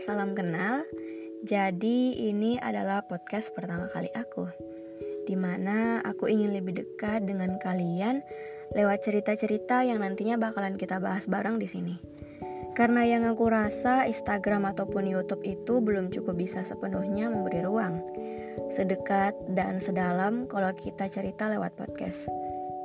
[0.00, 0.88] salam kenal.
[1.42, 4.46] Jadi ini adalah podcast pertama kali aku
[5.26, 8.22] Di mana aku ingin lebih dekat dengan kalian
[8.72, 11.94] Lewat cerita-cerita yang nantinya bakalan kita bahas bareng di sini.
[12.72, 18.00] Karena yang aku rasa Instagram ataupun Youtube itu belum cukup bisa sepenuhnya memberi ruang
[18.72, 22.32] Sedekat dan sedalam kalau kita cerita lewat podcast.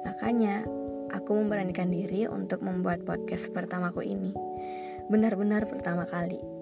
[0.03, 0.67] Makanya
[1.15, 4.35] aku memberanikan diri untuk membuat podcast pertamaku ini.
[5.07, 6.56] Benar-benar pertama kali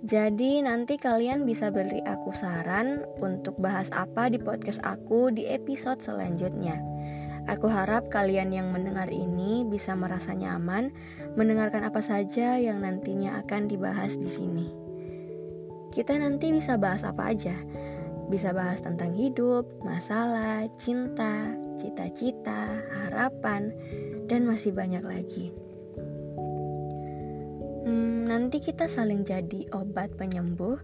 [0.00, 6.00] jadi nanti kalian bisa beri aku saran untuk bahas apa di podcast aku di episode
[6.00, 6.80] selanjutnya.
[7.52, 10.88] Aku harap kalian yang mendengar ini bisa merasa nyaman
[11.36, 14.72] mendengarkan apa saja yang nantinya akan dibahas di sini.
[15.92, 17.56] Kita nanti bisa bahas apa aja.
[18.32, 23.74] Bisa bahas tentang hidup, masalah, cinta, cita-cita, harapan,
[24.30, 25.52] dan masih banyak lagi.
[28.40, 30.80] Nanti kita saling jadi obat penyembuh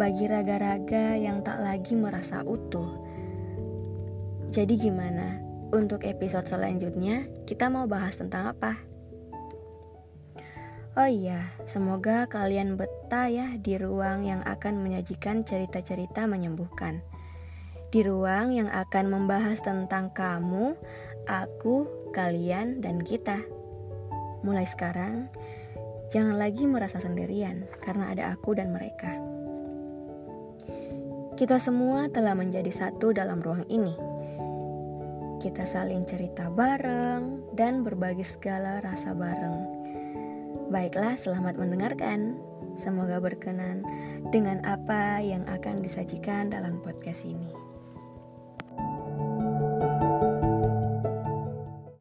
[0.00, 2.88] bagi raga-raga yang tak lagi merasa utuh.
[4.48, 5.36] Jadi gimana?
[5.76, 8.80] Untuk episode selanjutnya, kita mau bahas tentang apa?
[10.96, 17.04] Oh iya, semoga kalian betah ya di ruang yang akan menyajikan cerita-cerita menyembuhkan.
[17.92, 20.72] Di ruang yang akan membahas tentang kamu,
[21.28, 23.44] aku, kalian, dan kita.
[24.40, 25.28] Mulai sekarang,
[26.06, 29.10] Jangan lagi merasa sendirian karena ada aku dan mereka.
[31.34, 33.92] Kita semua telah menjadi satu dalam ruang ini.
[35.42, 39.58] Kita saling cerita bareng dan berbagi segala rasa bareng.
[40.72, 42.38] Baiklah, selamat mendengarkan.
[42.78, 43.82] Semoga berkenan
[44.30, 47.75] dengan apa yang akan disajikan dalam podcast ini.